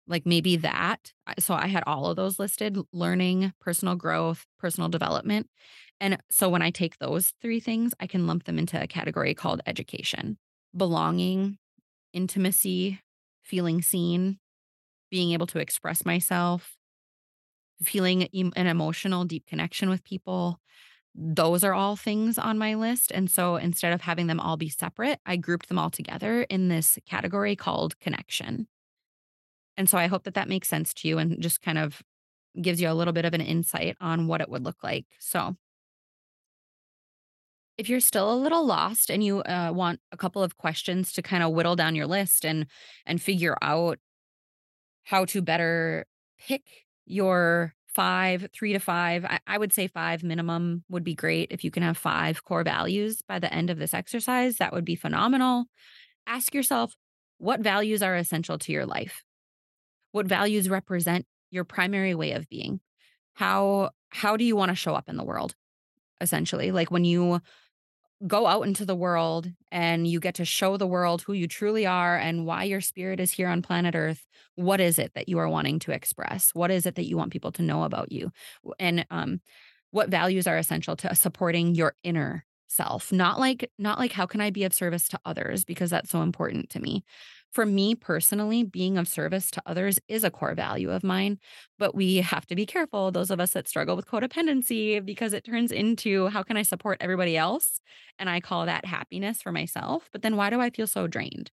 [0.06, 1.14] like maybe that.
[1.38, 5.48] So I had all of those listed learning, personal growth, personal development.
[6.00, 9.32] And so when I take those three things, I can lump them into a category
[9.32, 10.36] called education
[10.76, 11.58] belonging,
[12.12, 13.00] intimacy,
[13.42, 14.38] feeling seen,
[15.10, 16.76] being able to express myself,
[17.82, 20.60] feeling an emotional, deep connection with people.
[21.14, 23.10] Those are all things on my list.
[23.10, 26.68] And so instead of having them all be separate, I grouped them all together in
[26.68, 28.68] this category called connection.
[29.76, 32.02] And so I hope that that makes sense to you and just kind of
[32.60, 35.06] gives you a little bit of an insight on what it would look like.
[35.18, 35.56] So
[37.78, 41.22] if you're still a little lost and you uh, want a couple of questions to
[41.22, 42.66] kind of whittle down your list and
[43.06, 43.98] and figure out
[45.04, 46.06] how to better
[46.38, 46.62] pick
[47.06, 51.48] your five, three to five, I, I would say five minimum would be great.
[51.50, 54.84] If you can have five core values by the end of this exercise, that would
[54.84, 55.64] be phenomenal.
[56.26, 56.94] Ask yourself
[57.38, 59.24] what values are essential to your life?
[60.12, 62.80] What values represent your primary way of being?
[63.34, 65.54] How how do you want to show up in the world?
[66.20, 67.40] Essentially, like when you
[68.26, 71.86] go out into the world and you get to show the world who you truly
[71.86, 74.26] are and why your spirit is here on planet Earth.
[74.56, 76.50] What is it that you are wanting to express?
[76.52, 78.30] What is it that you want people to know about you?
[78.78, 79.40] And um,
[79.90, 83.10] what values are essential to supporting your inner self?
[83.10, 86.20] Not like not like how can I be of service to others because that's so
[86.20, 87.04] important to me.
[87.52, 91.38] For me personally, being of service to others is a core value of mine,
[91.78, 95.44] but we have to be careful, those of us that struggle with codependency, because it
[95.44, 97.80] turns into how can I support everybody else?
[98.20, 100.08] And I call that happiness for myself.
[100.12, 101.50] But then why do I feel so drained?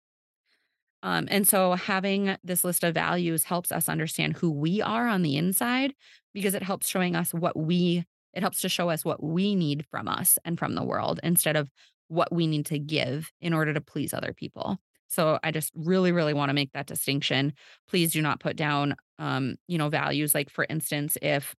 [1.03, 5.23] Um, and so having this list of values helps us understand who we are on
[5.23, 5.95] the inside
[6.35, 9.87] because it helps showing us what we, it helps to show us what we need
[9.91, 11.71] from us and from the world instead of
[12.09, 14.79] what we need to give in order to please other people.
[15.11, 17.53] So I just really, really want to make that distinction.
[17.89, 20.35] Please do not put down, um, you know, values.
[20.35, 21.55] Like for instance, if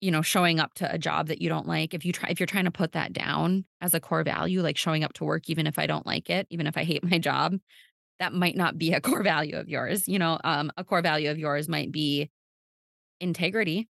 [0.00, 2.38] you know, showing up to a job that you don't like, if you try if
[2.38, 5.48] you're trying to put that down as a core value, like showing up to work
[5.48, 7.54] even if I don't like it, even if I hate my job,
[8.20, 10.08] that might not be a core value of yours.
[10.08, 12.30] You know, um, a core value of yours might be
[13.20, 13.88] integrity,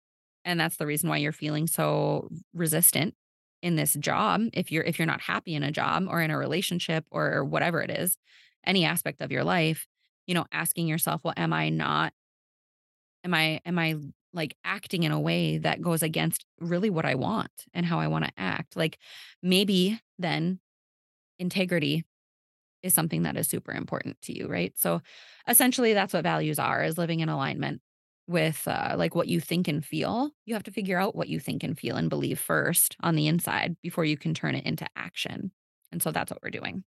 [0.45, 3.15] and that's the reason why you're feeling so resistant
[3.63, 4.43] in this job.
[4.53, 7.83] If you're if you're not happy in a job or in a relationship or whatever
[7.83, 8.17] it is,
[8.67, 9.87] any aspect of your life,
[10.27, 12.13] you know, asking yourself, well, am I not
[13.25, 13.97] am I am I
[14.33, 18.09] like acting in a way that goes against really what I want and how I
[18.09, 18.77] want to act?
[18.77, 18.99] Like
[19.43, 20.61] maybe then
[21.39, 22.05] integrity
[22.83, 24.73] is something that is super important to you, right?
[24.79, 25.03] So
[25.49, 27.81] essentially that's what values are is living in alignment
[28.29, 30.31] with uh, like what you think and feel.
[30.47, 33.29] You have to figure out what you think and feel and believe first on the
[33.29, 35.53] inside before you can turn it into action.
[35.93, 36.85] And so that's what we're doing.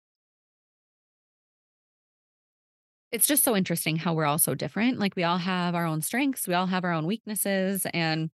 [3.15, 4.99] It's just so interesting how we're all so different.
[4.99, 8.31] Like we all have our own strengths, we all have our own weaknesses, and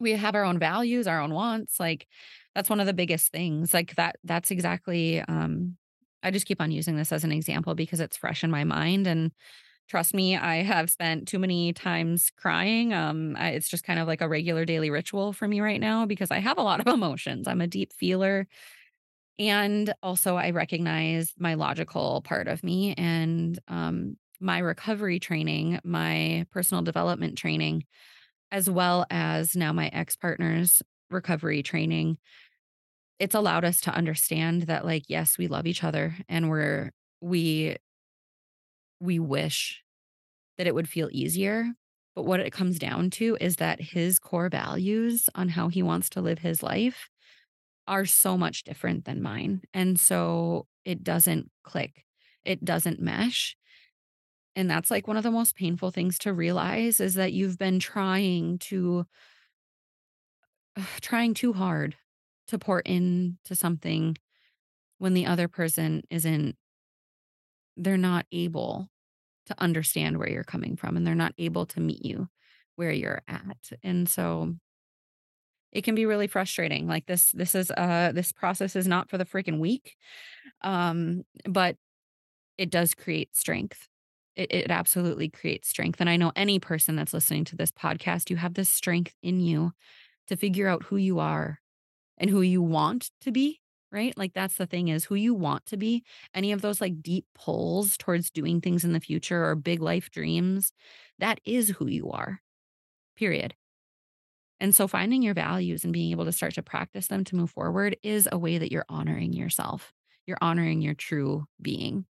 [0.00, 1.80] we have our own values, our own wants.
[1.80, 2.06] Like
[2.54, 3.74] that's one of the biggest things.
[3.74, 5.76] Like that that's exactly um
[6.22, 9.06] I just keep on using this as an example because it's fresh in my mind
[9.08, 9.32] and
[9.88, 12.94] trust me, I have spent too many times crying.
[12.94, 16.06] Um I, it's just kind of like a regular daily ritual for me right now
[16.06, 17.48] because I have a lot of emotions.
[17.48, 18.48] I'm a deep feeler
[19.38, 26.44] and also I recognize my logical part of me and um my recovery training, my
[26.50, 27.84] personal development training
[28.52, 32.18] as well as now my ex-partner's recovery training,
[33.18, 37.76] it's allowed us to understand that like yes, we love each other and we're we
[39.00, 39.82] we wish
[40.58, 41.66] that it would feel easier,
[42.14, 46.10] but what it comes down to is that his core values on how he wants
[46.10, 47.08] to live his life
[47.86, 49.62] are so much different than mine.
[49.72, 52.04] And so it doesn't click.
[52.44, 53.56] It doesn't mesh.
[54.56, 57.80] And that's like one of the most painful things to realize is that you've been
[57.80, 59.06] trying to
[61.00, 61.96] trying too hard
[62.48, 64.16] to pour into something
[64.98, 66.56] when the other person isn't
[67.76, 68.88] they're not able
[69.46, 72.28] to understand where you're coming from and they're not able to meet you
[72.76, 73.70] where you're at.
[73.82, 74.54] And so
[75.74, 76.88] it can be really frustrating.
[76.88, 79.96] Like this this is uh this process is not for the freaking weak.
[80.62, 81.76] Um but
[82.58, 83.88] it does create strength.
[84.36, 86.00] It, it absolutely creates strength.
[86.00, 89.40] And I know any person that's listening to this podcast, you have this strength in
[89.40, 89.72] you
[90.28, 91.60] to figure out who you are
[92.18, 93.60] and who you want to be,
[93.92, 94.16] right?
[94.16, 96.04] Like that's the thing is who you want to be.
[96.34, 100.10] Any of those like deep pulls towards doing things in the future or big life
[100.10, 100.72] dreams,
[101.18, 102.40] that is who you are.
[103.16, 103.54] Period.
[104.60, 107.50] And so finding your values and being able to start to practice them to move
[107.50, 109.92] forward is a way that you're honoring yourself.
[110.26, 112.06] You're honoring your true being.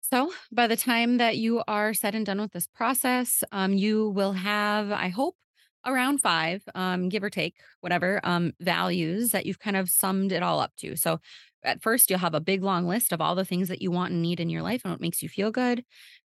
[0.00, 4.10] So, by the time that you are said and done with this process, um, you
[4.10, 5.36] will have, I hope,
[5.84, 10.42] around five, um, give or take, whatever, um, values that you've kind of summed it
[10.42, 10.96] all up to.
[10.96, 11.20] So,
[11.64, 14.12] at first, you'll have a big long list of all the things that you want
[14.12, 15.84] and need in your life and what makes you feel good.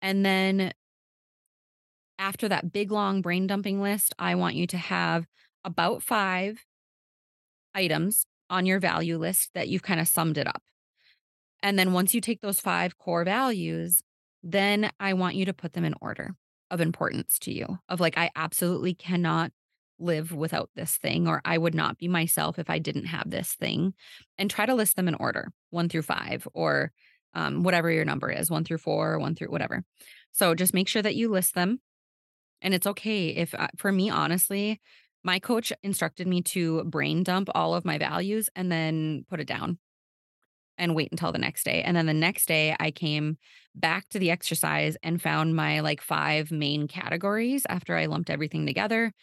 [0.02, 0.74] And then,
[2.22, 5.26] after that big long brain dumping list, I want you to have
[5.66, 6.64] about five
[7.74, 10.62] items on your value list that you've kind of summed it up.
[11.64, 14.02] And then once you take those 5 core values,
[14.44, 16.36] then I want you to put them in order
[16.70, 17.80] of importance to you.
[17.90, 19.52] Of like, I absolutely cannot
[20.00, 23.54] live without this thing, or I would not be myself if I didn't have this
[23.54, 23.94] thing.
[24.38, 26.92] And try to list them in order, one through five, or
[27.34, 29.84] um, whatever your number is, one through four, one through whatever.
[30.32, 31.80] So just make sure that you list them.
[32.62, 34.80] And it's okay if, uh, for me, honestly,
[35.24, 39.48] my coach instructed me to brain dump all of my values and then put it
[39.48, 39.78] down
[40.78, 41.84] and wait until the next day.
[41.84, 43.38] And then the next day, I came
[43.76, 48.66] back to the exercise and found my like five main categories after I lumped everything
[48.66, 49.14] together.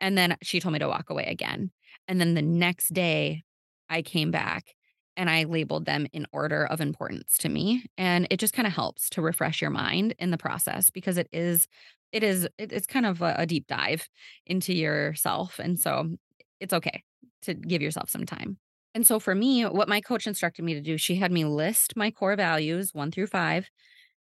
[0.00, 1.70] And then she told me to walk away again.
[2.06, 3.44] And then the next day,
[3.88, 4.74] I came back
[5.16, 7.84] and I labeled them in order of importance to me.
[7.96, 11.28] And it just kind of helps to refresh your mind in the process because it
[11.32, 11.66] is,
[12.12, 14.08] it is, it- it's kind of a, a deep dive
[14.46, 15.58] into yourself.
[15.58, 16.16] And so
[16.60, 17.02] it's okay
[17.42, 18.58] to give yourself some time.
[18.94, 21.96] And so for me, what my coach instructed me to do, she had me list
[21.96, 23.68] my core values one through five.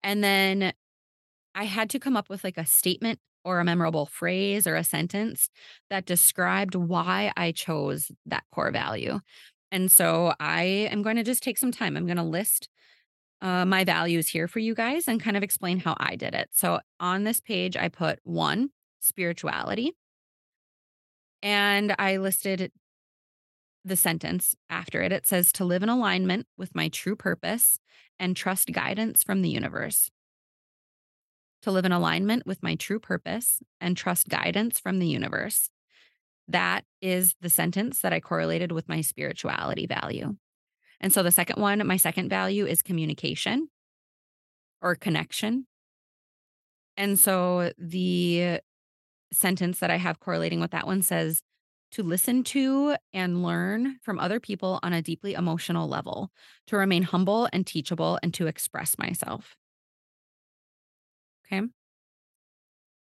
[0.04, 0.74] And then
[1.56, 4.84] I had to come up with like a statement or a memorable phrase or a
[4.84, 5.50] sentence
[5.90, 9.20] that described why I chose that core value.
[9.72, 11.96] And so I am going to just take some time.
[11.96, 12.70] I'm going to list
[13.42, 16.50] uh, my values here for you guys and kind of explain how I did it.
[16.52, 19.94] So on this page, I put one, spirituality.
[21.42, 22.72] And I listed
[23.86, 25.12] the sentence after it.
[25.12, 27.80] It says to live in alignment with my true purpose
[28.20, 30.10] and trust guidance from the universe.
[31.64, 35.70] To live in alignment with my true purpose and trust guidance from the universe.
[36.48, 40.36] That is the sentence that I correlated with my spirituality value.
[41.02, 43.70] And so the second one, my second value is communication
[44.82, 45.66] or connection.
[46.98, 48.60] And so the
[49.32, 51.42] sentence that I have correlating with that one says
[51.92, 56.30] to listen to and learn from other people on a deeply emotional level,
[56.68, 59.56] to remain humble and teachable, and to express myself.
[61.46, 61.66] Okay.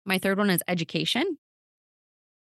[0.06, 1.38] My third one is education.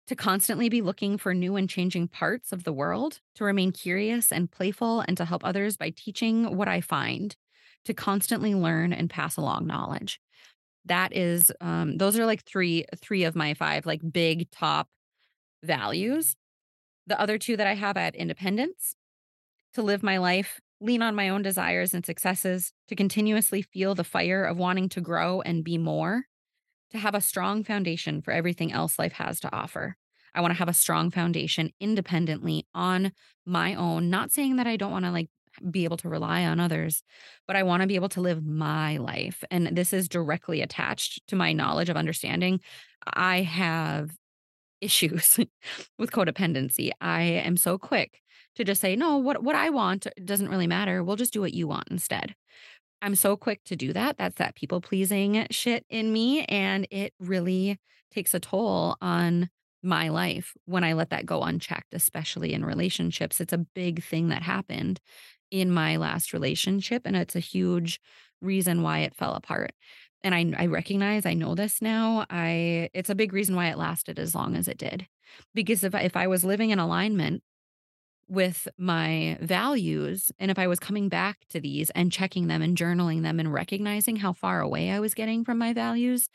[0.08, 4.32] To constantly be looking for new and changing parts of the world, to remain curious
[4.32, 7.36] and playful, and to help others by teaching what I find,
[7.86, 10.20] to constantly learn and pass along knowledge.
[10.86, 14.88] That is, um, those are like three three of my five like big top
[15.64, 16.36] values.
[17.08, 18.95] The other two that I have, I have independence,
[19.74, 24.03] to live my life, lean on my own desires and successes, to continuously feel the
[24.03, 26.24] fire of wanting to grow and be more,
[26.92, 29.98] to have a strong foundation for everything else life has to offer.
[30.34, 33.12] I want to have a strong foundation independently on
[33.46, 35.30] my own, not saying that I don't want to like
[35.72, 37.02] be able to rely on others,
[37.48, 39.44] but I want to be able to live my life.
[39.50, 42.60] And this is directly attached to my knowledge of understanding.
[43.12, 44.12] I have
[44.82, 45.40] issues
[45.98, 46.92] with codependency.
[47.02, 48.22] I am so quick
[48.56, 51.04] to just say, no, what, what I want doesn't really matter.
[51.04, 52.36] We'll just do what you want instead.
[53.02, 54.18] I'm so quick to do that.
[54.18, 56.43] That's that people pleasing shit in me.
[56.45, 57.80] And it really
[58.12, 59.50] takes a toll on
[59.84, 63.39] my life when I let that go unchecked, especially in relationships.
[63.39, 65.00] It's a big thing that happened
[65.52, 67.04] in my last relationship.
[67.06, 68.00] And it's a huge
[68.41, 69.72] reason why it fell apart.
[70.24, 72.26] And I, I recognize, I know this now.
[72.30, 75.08] I it's a big reason why it lasted as long as it did.
[75.54, 77.43] Because if I, if I was living in alignment
[78.30, 80.32] with my values.
[80.40, 83.54] And if I was coming back to these and checking them and journaling them and
[83.54, 86.30] recognizing how far away I was getting from my values,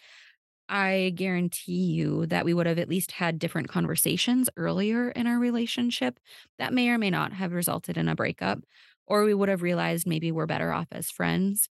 [0.68, 5.38] I guarantee you that we would have at least had different conversations earlier in our
[5.38, 6.18] relationship
[6.58, 8.60] that may or may not have resulted in a breakup.
[9.06, 11.68] Or we would have realized maybe we're better off as friends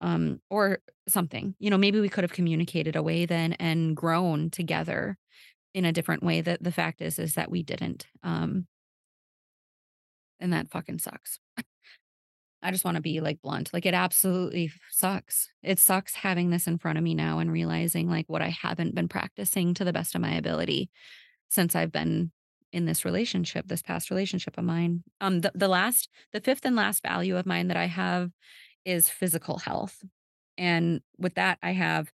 [0.00, 1.54] um, or something.
[1.58, 5.16] You know, maybe we could have communicated away then and grown together
[5.74, 6.40] in a different way.
[6.40, 8.06] That the fact is, is that we didn't.
[8.24, 8.66] Um,
[10.40, 11.38] and that fucking sucks.
[12.62, 13.70] I just want to be like blunt.
[13.72, 15.50] Like it absolutely sucks.
[15.62, 18.94] It sucks having this in front of me now and realizing like what I haven't
[18.94, 20.90] been practicing to the best of my ability
[21.48, 22.32] since I've been
[22.72, 25.02] in this relationship, this past relationship of mine.
[25.20, 28.30] Um the, the last the fifth and last value of mine that I have
[28.84, 30.04] is physical health.
[30.58, 32.10] And with that I have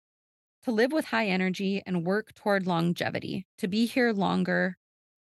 [0.65, 4.77] to live with high energy and work toward longevity, to be here longer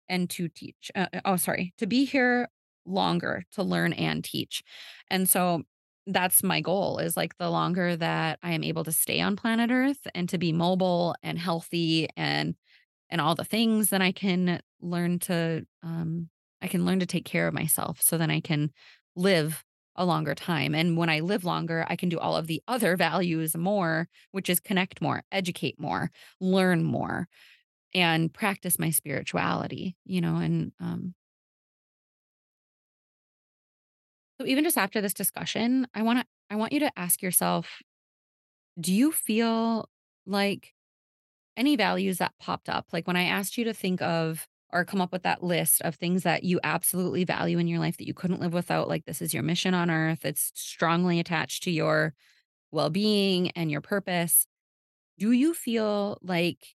[0.08, 0.90] and to teach.
[0.94, 2.48] Uh, uh oh, sorry, to be here
[2.86, 4.62] longer to learn and teach.
[5.10, 5.62] And so
[6.06, 9.70] that's my goal is like the longer that I am able to stay on planet
[9.70, 12.54] Earth and to be mobile and healthy and
[13.10, 16.28] and all the things then I can learn to um
[16.62, 18.70] I can learn to take care of myself so then I can
[19.16, 19.64] live
[19.96, 20.74] a longer time.
[20.74, 24.50] And when I live longer, I can do all of the other values more, which
[24.50, 26.10] is connect more, educate more,
[26.40, 27.28] learn more,
[27.94, 31.14] and practice my spirituality, you know, and um
[34.40, 37.80] So even just after this discussion, I want to I want you to ask yourself,
[38.78, 39.88] do you feel
[40.26, 40.74] like
[41.56, 45.00] any values that popped up, like when I asked you to think of or come
[45.00, 48.14] up with that list of things that you absolutely value in your life that you
[48.14, 52.14] couldn't live without, like this is your mission on earth, it's strongly attached to your
[52.72, 54.46] well-being and your purpose.
[55.18, 56.74] Do you feel like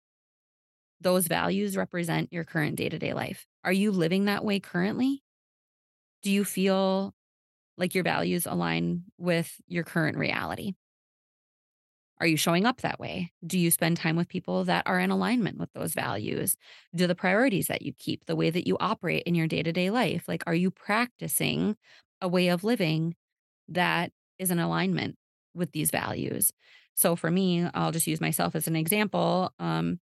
[1.00, 3.46] those values represent your current day-to-day life?
[3.64, 5.22] Are you living that way currently?
[6.22, 7.14] Do you feel
[7.78, 10.74] like your values align with your current reality?
[12.20, 13.32] Are you showing up that way?
[13.46, 16.56] Do you spend time with people that are in alignment with those values?
[16.94, 19.72] Do the priorities that you keep, the way that you operate in your day to
[19.72, 21.76] day life, like are you practicing
[22.20, 23.14] a way of living
[23.68, 25.16] that is in alignment
[25.54, 26.52] with these values?
[26.94, 29.52] So for me, I'll just use myself as an example.
[29.60, 30.00] Um,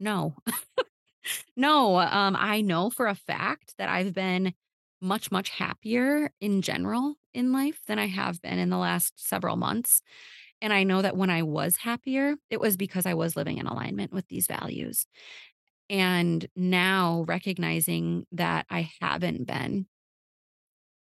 [0.00, 0.34] no,
[1.56, 4.54] no, um, I know for a fact that I've been
[5.00, 9.56] much, much happier in general in life than I have been in the last several
[9.56, 10.02] months.
[10.60, 13.66] And I know that when I was happier, it was because I was living in
[13.66, 15.06] alignment with these values.
[15.90, 19.86] And now recognizing that I haven't been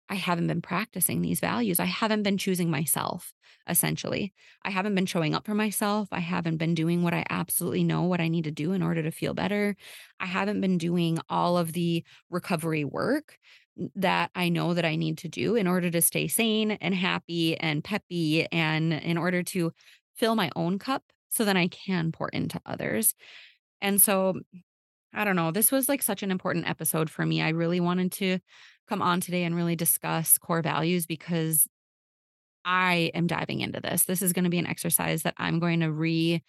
[0.08, 1.80] I haven't been practicing these values.
[1.80, 3.32] I haven't been choosing myself,
[3.68, 4.32] essentially.
[4.62, 6.08] I haven't been showing up for myself.
[6.12, 9.02] I haven't been doing what I absolutely know what I need to do in order
[9.02, 9.74] to feel better.
[10.20, 13.38] I haven't been doing all of the recovery work
[13.94, 17.56] that I know that I need to do in order to stay sane and happy
[17.56, 19.72] and peppy and in order to
[20.14, 23.14] fill my own cup so then I can pour into others.
[23.82, 24.40] And so
[25.12, 27.42] I don't know, this was like such an important episode for me.
[27.42, 28.38] I really wanted to
[28.88, 31.66] come on today and really discuss core values because
[32.64, 34.04] I am diving into this.
[34.04, 36.42] This is going to be an exercise that I'm going to re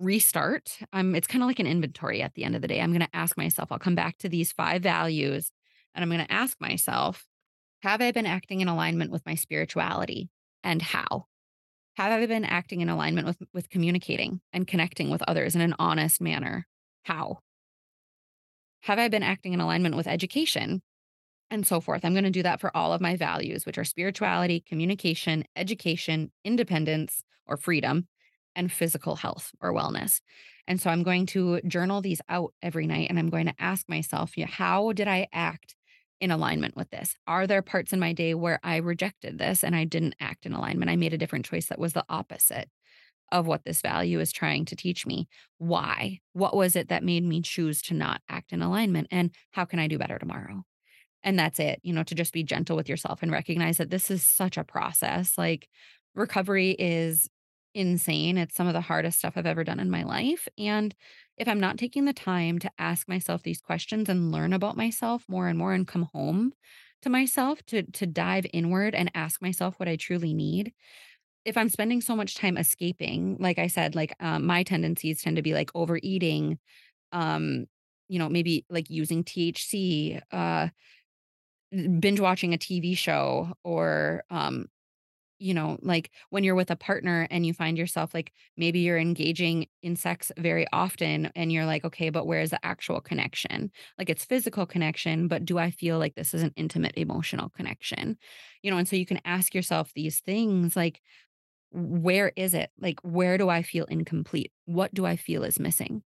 [0.00, 0.76] restart.
[0.92, 2.80] Um it's kind of like an inventory at the end of the day.
[2.80, 5.50] I'm going to ask myself, I'll come back to these five values
[5.94, 7.24] and I'm going to ask myself,
[7.82, 10.30] have I been acting in alignment with my spirituality
[10.62, 11.26] and how?
[11.96, 15.74] Have I been acting in alignment with with communicating and connecting with others in an
[15.78, 16.66] honest manner?
[17.04, 17.38] How?
[18.82, 20.82] Have I been acting in alignment with education?
[21.50, 22.04] And so forth.
[22.04, 26.32] I'm going to do that for all of my values, which are spirituality, communication, education,
[26.44, 28.08] independence or freedom,
[28.56, 30.20] and physical health or wellness.
[30.66, 33.88] And so I'm going to journal these out every night and I'm going to ask
[33.88, 35.74] myself, yeah, how did I act
[36.20, 37.16] in alignment with this?
[37.26, 40.52] Are there parts in my day where I rejected this and I didn't act in
[40.52, 40.90] alignment?
[40.90, 42.68] I made a different choice that was the opposite
[43.32, 45.28] of what this value is trying to teach me.
[45.58, 46.20] Why?
[46.32, 49.08] What was it that made me choose to not act in alignment?
[49.10, 50.62] And how can I do better tomorrow?
[51.22, 54.10] And that's it, you know, to just be gentle with yourself and recognize that this
[54.10, 55.38] is such a process.
[55.38, 55.68] Like
[56.14, 57.28] recovery is
[57.74, 58.38] insane.
[58.38, 60.48] It's some of the hardest stuff I've ever done in my life.
[60.58, 60.94] And
[61.36, 65.24] if I'm not taking the time to ask myself these questions and learn about myself
[65.28, 66.52] more and more and come home
[67.02, 70.72] to myself to to dive inward and ask myself what I truly need.
[71.44, 75.36] If I'm spending so much time escaping, like I said, like um, my tendencies tend
[75.36, 76.58] to be like overeating,
[77.12, 77.66] um,
[78.08, 80.68] you know, maybe like using THC, uh,
[82.00, 84.66] binge watching a TV show, or um,
[85.44, 88.96] you know, like when you're with a partner and you find yourself like maybe you're
[88.98, 93.70] engaging in sex very often and you're like, okay, but where's the actual connection?
[93.98, 98.16] Like it's physical connection, but do I feel like this is an intimate emotional connection?
[98.62, 101.02] You know, and so you can ask yourself these things like,
[101.72, 102.70] where is it?
[102.80, 104.50] Like, where do I feel incomplete?
[104.64, 106.04] What do I feel is missing?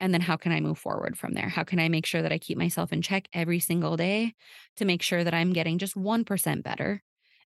[0.00, 1.48] And then how can I move forward from there?
[1.48, 4.34] How can I make sure that I keep myself in check every single day
[4.76, 7.02] to make sure that I'm getting just 1% better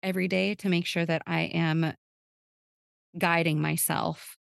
[0.04, 1.94] every day to make sure that I am
[3.18, 4.38] guiding myself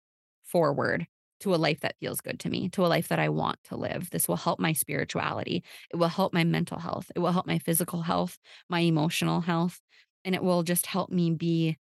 [0.43, 1.07] forward
[1.41, 3.75] to a life that feels good to me, to a life that I want to
[3.75, 4.09] live.
[4.09, 5.63] This will help my spirituality.
[5.91, 7.11] It will help my mental health.
[7.15, 8.37] It will help my physical health,
[8.69, 9.81] my emotional health,
[10.23, 11.77] and it will just help me be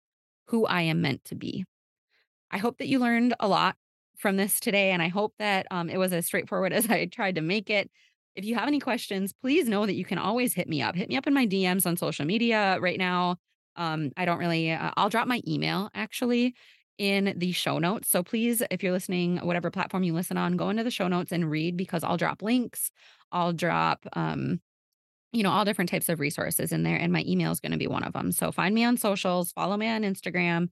[0.49, 1.65] who I am meant to be.
[2.51, 3.77] I hope that you learned a lot
[4.17, 7.37] from this today, and I hope that um, it was as straightforward as I tried
[7.37, 7.91] to make it.
[8.37, 10.97] If you have any questions, please know that you can always hit me up.
[10.97, 13.37] Hit me up in my DMs on social media right now.
[13.77, 16.55] Um, I don't really, uh, I'll drop my email actually
[16.99, 18.09] in the show notes.
[18.09, 21.33] So please, if you're listening, whatever platform you listen on, go into the show notes
[21.33, 22.91] and read because I'll drop links.
[23.33, 24.61] I'll drop, um,
[25.33, 27.79] you know, all different types of resources in there, and my email is going to
[27.79, 28.31] be one of them.
[28.31, 30.69] So find me on socials, follow me on Instagram,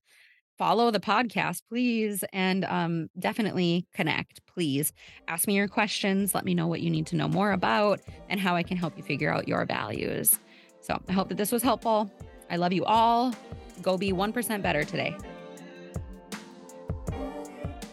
[0.56, 4.46] follow the podcast, please, and um, definitely connect.
[4.46, 4.92] Please
[5.26, 6.36] ask me your questions.
[6.36, 8.96] Let me know what you need to know more about and how I can help
[8.96, 10.38] you figure out your values.
[10.80, 12.08] So I hope that this was helpful.
[12.52, 13.34] I love you all.
[13.80, 15.16] Go be 1% better today.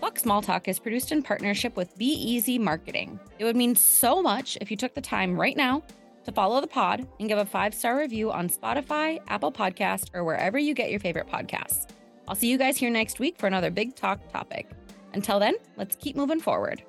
[0.02, 3.20] Fuck Small Talk is produced in partnership with Be Easy Marketing.
[3.40, 5.82] It would mean so much if you took the time right now
[6.26, 10.26] to follow the pod and give a five star review on Spotify, Apple Podcast, or
[10.26, 11.88] wherever you get your favorite podcasts.
[12.28, 14.70] I'll see you guys here next week for another big talk topic.
[15.14, 16.84] Until then, let's keep moving forward.